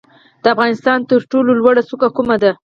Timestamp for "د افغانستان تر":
0.43-1.21